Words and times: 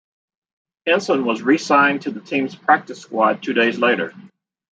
Henson 0.87 1.25
was 1.25 1.43
re-signed 1.43 2.01
to 2.01 2.09
the 2.09 2.21
team's 2.21 2.55
practice 2.55 2.99
squad 3.01 3.43
two 3.43 3.53
days 3.53 3.77
later. 3.77 4.15